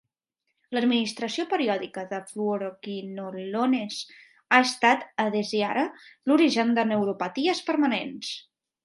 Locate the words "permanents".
7.69-8.33